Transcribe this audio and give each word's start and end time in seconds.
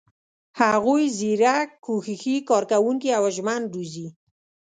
هغوی 0.61 1.03
زیرک، 1.17 1.69
کوښښي، 1.85 2.35
کارکوونکي 2.49 3.09
او 3.17 3.23
ژمن 3.35 3.61
روزي. 3.73 4.07